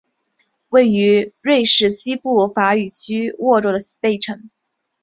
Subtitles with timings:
[0.69, 4.49] 位于瑞士西部法语区沃州的贝城。